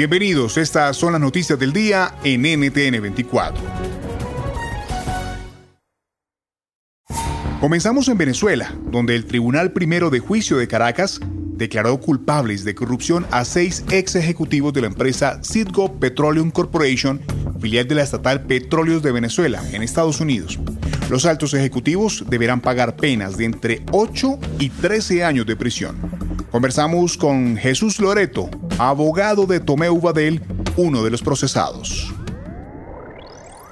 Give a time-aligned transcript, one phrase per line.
[0.00, 3.62] Bienvenidos, estas son las noticias del día en NTN 24.
[7.60, 11.20] Comenzamos en Venezuela, donde el Tribunal Primero de Juicio de Caracas
[11.52, 17.20] declaró culpables de corrupción a seis ex ejecutivos de la empresa Citgo Petroleum Corporation,
[17.60, 20.58] filial de la estatal Petróleos de Venezuela, en Estados Unidos.
[21.10, 25.98] Los altos ejecutivos deberán pagar penas de entre 8 y 13 años de prisión.
[26.50, 28.48] Conversamos con Jesús Loreto,
[28.80, 30.40] abogado de Tomeu Badel,
[30.74, 32.14] uno de los procesados.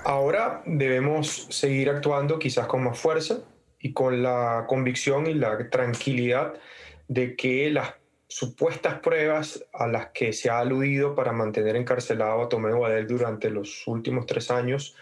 [0.04, 3.38] Ahora debemos seguir actuando quizás con más fuerza
[3.80, 6.52] y con la convicción y la tranquilidad
[7.08, 7.94] de que las
[8.26, 13.48] supuestas pruebas a las que se ha aludido para mantener encarcelado a Tomeo Badel durante
[13.48, 14.94] los últimos tres años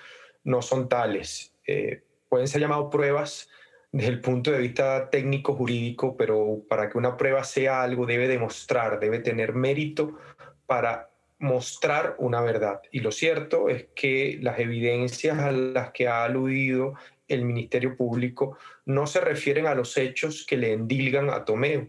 [0.45, 1.53] no son tales.
[1.67, 3.49] Eh, pueden ser llamados pruebas
[3.97, 8.29] desde el punto de vista técnico jurídico, pero para que una prueba sea algo debe
[8.29, 10.19] demostrar, debe tener mérito
[10.67, 11.09] para
[11.39, 12.83] mostrar una verdad.
[12.93, 16.93] Y lo cierto es que las evidencias a las que ha aludido
[17.27, 21.89] el Ministerio Público no se refieren a los hechos que le endilgan a Tomeo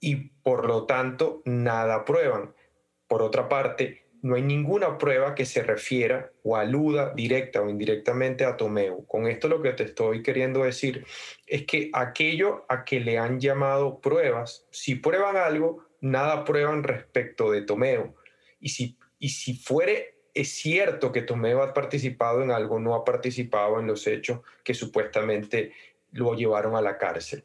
[0.00, 2.54] y por lo tanto nada prueban.
[3.08, 8.44] Por otra parte, no hay ninguna prueba que se refiera o aluda directa o indirectamente
[8.44, 9.06] a Tomeo.
[9.06, 11.06] Con esto lo que te estoy queriendo decir
[11.46, 17.50] es que aquello a que le han llamado pruebas, si prueban algo, nada prueban respecto
[17.50, 18.14] de Tomeo.
[18.60, 23.04] Y si, y si fuere es cierto que Tomeo ha participado en algo, no ha
[23.04, 25.72] participado en los hechos que supuestamente
[26.12, 27.44] lo llevaron a la cárcel.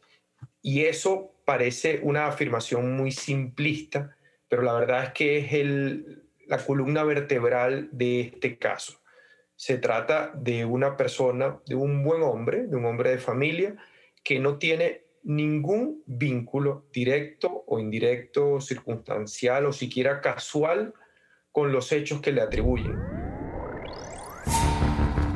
[0.62, 4.16] Y eso parece una afirmación muy simplista,
[4.48, 9.02] pero la verdad es que es el, la columna vertebral de este caso.
[9.56, 13.76] Se trata de una persona, de un buen hombre, de un hombre de familia,
[14.24, 20.94] que no tiene ningún vínculo directo o indirecto, circunstancial o siquiera casual
[21.52, 22.96] con los hechos que le atribuyen.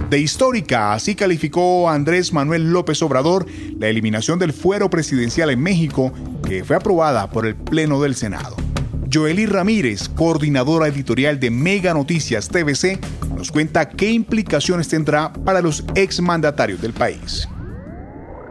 [0.10, 3.46] De histórica, así calificó Andrés Manuel López Obrador
[3.78, 6.12] la eliminación del fuero presidencial en México,
[6.48, 8.69] que fue aprobada por el Pleno del Senado.
[9.12, 13.00] Joely Ramírez, coordinadora editorial de Mega Noticias TVC,
[13.36, 17.48] nos cuenta qué implicaciones tendrá para los exmandatarios del país.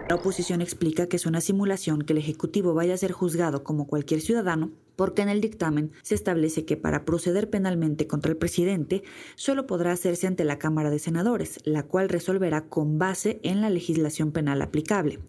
[0.09, 3.87] La oposición explica que es una simulación que el Ejecutivo vaya a ser juzgado como
[3.87, 9.05] cualquier ciudadano, porque en el dictamen se establece que para proceder penalmente contra el presidente
[9.37, 13.71] solo podrá hacerse ante la Cámara de Senadores, la cual resolverá con base en la
[13.71, 15.21] legislación penal aplicable.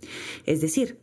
[0.45, 0.97] Es decir,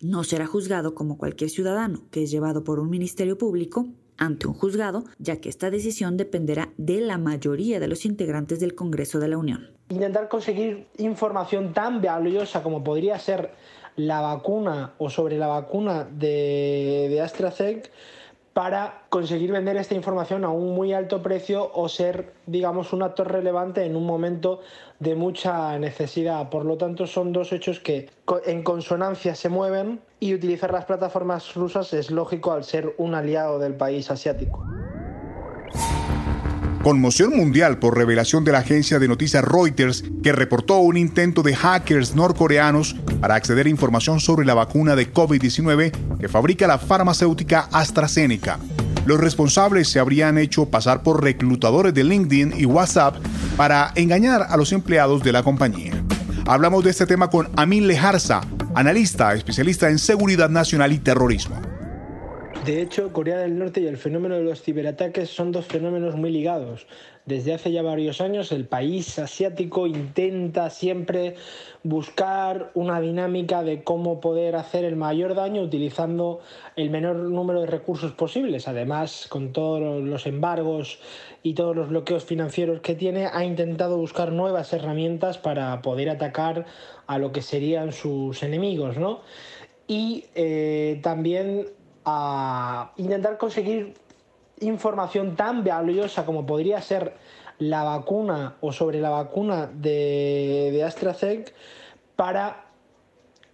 [0.00, 3.86] no será juzgado como cualquier ciudadano que es llevado por un ministerio público
[4.18, 8.74] ante un juzgado, ya que esta decisión dependerá de la mayoría de los integrantes del
[8.74, 9.70] Congreso de la Unión.
[9.88, 13.52] Intentar conseguir información tan valiosa como podría ser
[13.96, 17.90] la vacuna o sobre la vacuna de, de AstraZeneca
[18.56, 23.30] para conseguir vender esta información a un muy alto precio o ser, digamos, un actor
[23.30, 24.60] relevante en un momento
[24.98, 26.48] de mucha necesidad.
[26.48, 28.08] Por lo tanto, son dos hechos que
[28.46, 33.58] en consonancia se mueven y utilizar las plataformas rusas es lógico al ser un aliado
[33.58, 34.64] del país asiático.
[36.86, 41.56] Conmoción mundial por revelación de la agencia de noticias Reuters que reportó un intento de
[41.56, 45.90] hackers norcoreanos para acceder a información sobre la vacuna de COVID-19
[46.20, 48.60] que fabrica la farmacéutica AstraZeneca.
[49.04, 53.16] Los responsables se habrían hecho pasar por reclutadores de LinkedIn y WhatsApp
[53.56, 55.92] para engañar a los empleados de la compañía.
[56.46, 58.42] Hablamos de este tema con Amin Lejarza,
[58.76, 61.65] analista especialista en seguridad nacional y terrorismo.
[62.66, 66.32] De hecho, Corea del Norte y el fenómeno de los ciberataques son dos fenómenos muy
[66.32, 66.88] ligados.
[67.24, 71.36] Desde hace ya varios años el país asiático intenta siempre
[71.84, 76.40] buscar una dinámica de cómo poder hacer el mayor daño utilizando
[76.74, 78.66] el menor número de recursos posibles.
[78.66, 80.98] Además, con todos los embargos
[81.44, 86.66] y todos los bloqueos financieros que tiene, ha intentado buscar nuevas herramientas para poder atacar
[87.06, 89.20] a lo que serían sus enemigos, ¿no?
[89.86, 91.66] Y eh, también
[92.06, 93.94] a intentar conseguir
[94.60, 97.14] información tan valiosa como podría ser
[97.58, 101.52] la vacuna o sobre la vacuna de, de AstraZeneca
[102.14, 102.66] para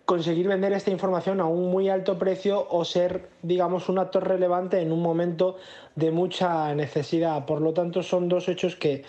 [0.04, 4.80] conseguir vender esta información a un muy alto precio o ser, digamos, un actor relevante
[4.80, 5.56] en un momento
[5.94, 7.46] de mucha necesidad.
[7.46, 9.04] Por lo tanto, son dos hechos que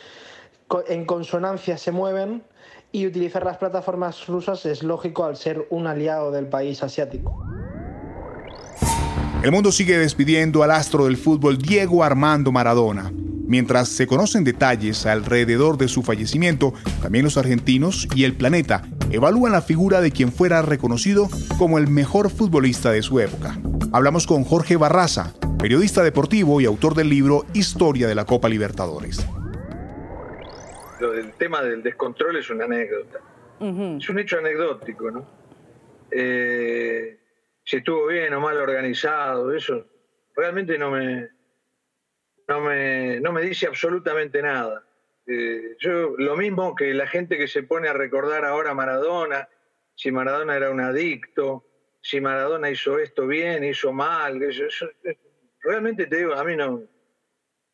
[0.88, 2.44] en consonancia se mueven
[2.92, 7.40] y utilizar las plataformas rusas es lógico al ser un aliado del país asiático.
[9.44, 13.12] El mundo sigue despidiendo al astro del fútbol Diego Armando Maradona.
[13.46, 19.52] Mientras se conocen detalles alrededor de su fallecimiento, también los argentinos y el planeta evalúan
[19.52, 23.60] la figura de quien fuera reconocido como el mejor futbolista de su época.
[23.92, 29.28] Hablamos con Jorge Barraza, periodista deportivo y autor del libro Historia de la Copa Libertadores.
[31.02, 33.20] El tema del descontrol es una anécdota.
[33.60, 35.26] Es un hecho anecdótico, ¿no?
[36.12, 37.18] Eh,
[37.74, 39.88] si estuvo bien o mal organizado, eso
[40.36, 41.28] realmente no me,
[42.48, 44.86] no me, no me dice absolutamente nada.
[45.26, 49.50] Eh, yo, lo mismo que la gente que se pone a recordar ahora Maradona,
[49.96, 51.66] si Maradona era un adicto,
[52.00, 54.40] si Maradona hizo esto bien, hizo mal,
[55.64, 56.84] realmente te digo, a mí no,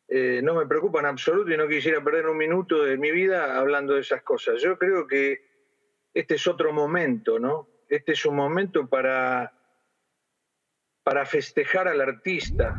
[0.08, 3.58] eh, no me preocupa en absoluto y no quisiera perder un minuto de mi vida
[3.58, 4.62] hablando de esas cosas.
[4.62, 5.42] Yo creo que
[6.14, 7.68] este es otro momento, ¿no?
[7.86, 9.59] Este es un momento para
[11.10, 12.72] para festejar al artista.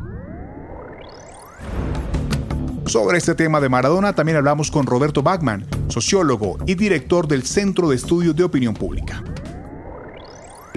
[2.86, 7.90] Sobre este tema de Maradona también hablamos con Roberto Bachman, sociólogo y director del Centro
[7.90, 9.22] de Estudios de Opinión Pública.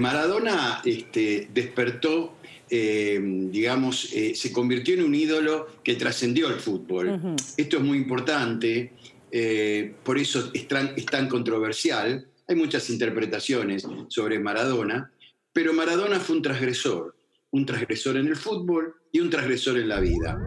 [0.00, 2.34] Maradona este, despertó,
[2.68, 3.18] eh,
[3.50, 7.36] digamos, eh, se convirtió en un ídolo que trascendió el fútbol.
[7.56, 8.92] Esto es muy importante,
[9.32, 12.26] eh, por eso es tan controversial.
[12.48, 15.10] Hay muchas interpretaciones sobre Maradona,
[15.54, 17.15] pero Maradona fue un transgresor
[17.50, 20.38] un transgresor en el fútbol y un transgresor en la vida.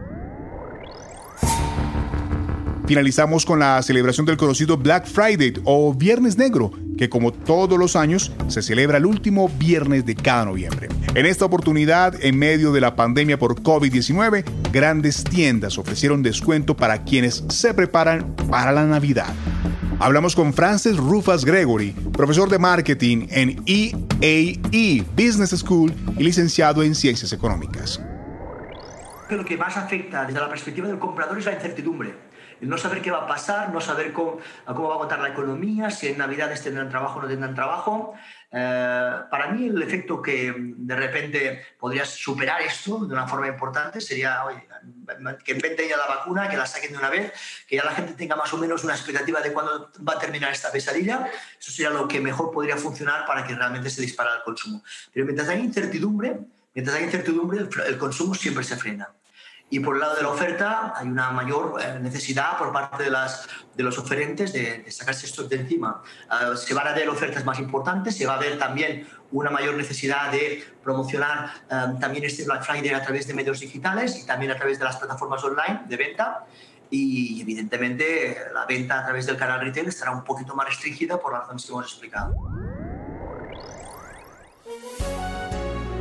[2.90, 7.94] Finalizamos con la celebración del conocido Black Friday o Viernes Negro, que como todos los
[7.94, 10.88] años se celebra el último viernes de cada noviembre.
[11.14, 17.04] En esta oportunidad, en medio de la pandemia por COVID-19, grandes tiendas ofrecieron descuento para
[17.04, 19.32] quienes se preparan para la Navidad.
[20.00, 26.82] Hablamos con Francis Rufas Gregory, profesor de marketing en EAE e Business School y licenciado
[26.82, 28.00] en Ciencias Económicas.
[29.30, 32.29] Lo que más afecta desde la perspectiva del comprador es la incertidumbre.
[32.60, 35.30] El no saber qué va a pasar, no saber cómo, cómo va a agotar la
[35.30, 38.14] economía, si en Navidades tendrán trabajo o no tendrán trabajo.
[38.52, 44.00] Eh, para mí el efecto que de repente podría superar esto de una forma importante
[44.00, 44.42] sería
[45.44, 47.32] que inventen ya la vacuna, que la saquen de una vez,
[47.66, 50.52] que ya la gente tenga más o menos una expectativa de cuándo va a terminar
[50.52, 51.28] esta pesadilla.
[51.58, 54.82] Eso sería lo que mejor podría funcionar para que realmente se disparara el consumo.
[55.12, 56.40] Pero mientras hay incertidumbre,
[56.74, 59.08] mientras hay incertidumbre, el consumo siempre se frena.
[59.72, 63.10] Y por el lado de la oferta hay una mayor eh, necesidad por parte de,
[63.10, 66.02] las, de los oferentes de, sacarse esto de encima.
[66.28, 69.76] Ah, se van a ver ofertas más importantes, se va a ver también una mayor
[69.76, 74.50] necesidad de promocionar eh, también este Black Friday a través de medios digitales y también
[74.50, 76.46] a través de las plataformas online de venta.
[76.92, 81.32] Y evidentemente la venta a través del canal retail estará un poquito más restringida por
[81.32, 82.34] las razones que hemos explicado.